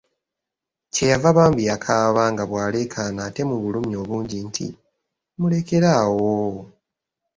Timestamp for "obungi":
4.01-4.39